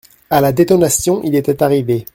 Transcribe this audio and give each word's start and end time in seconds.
À 0.31 0.41
la 0.41 0.51
détonation, 0.51 1.21
il 1.23 1.35
était 1.35 1.61
arrivé. 1.61 2.07